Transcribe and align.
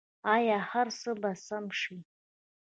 آیا 0.35 0.57
هر 0.71 0.87
څه 0.99 1.11
به 1.21 1.31
سم 1.45 1.65
شي؟ 1.79 1.97